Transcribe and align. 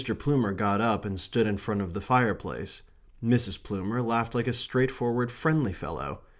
Plumer 0.17 0.51
got 0.51 0.81
up 0.81 1.05
and 1.05 1.21
stood 1.21 1.45
in 1.45 1.57
front 1.57 1.79
of 1.79 1.93
the 1.93 2.01
fireplace. 2.01 2.81
Mrs. 3.23 3.61
Plumer 3.61 4.01
laughed 4.01 4.33
like 4.33 4.47
a 4.47 4.51
straightforward 4.51 5.31
friendly 5.31 5.73
fellow. 5.73 6.21